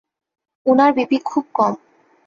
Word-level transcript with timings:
উনার 0.65 0.91
বিপি 0.93 1.17
খুব 1.25 1.45
কম। 1.53 1.73